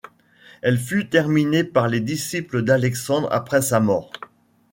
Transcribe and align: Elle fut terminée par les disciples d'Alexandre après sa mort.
Elle 0.63 0.79
fut 0.79 1.09
terminée 1.09 1.63
par 1.63 1.87
les 1.87 1.99
disciples 1.99 2.63
d'Alexandre 2.63 3.27
après 3.31 3.61
sa 3.61 3.79
mort. 3.79 4.11